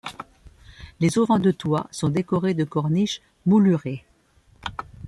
Les 0.99 1.19
auvents 1.19 1.37
de 1.37 1.51
toits 1.51 1.85
sont 1.91 2.09
décorés 2.09 2.55
de 2.55 2.63
corniches 2.63 3.21
moulurées. 3.45 4.03